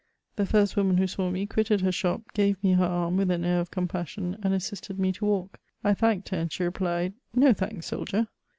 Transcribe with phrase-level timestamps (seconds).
[0.35, 3.45] The first woman who saw me, quitted her shop, gave me her arm with an
[3.45, 7.53] air of compassion, and assisted me to walk; I thanked her, and she replied," No
[7.53, 8.25] thanks, soldier."